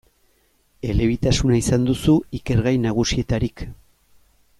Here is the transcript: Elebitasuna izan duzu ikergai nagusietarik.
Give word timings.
Elebitasuna 0.93 1.57
izan 1.59 1.85
duzu 1.89 2.15
ikergai 2.39 2.75
nagusietarik. 2.87 3.67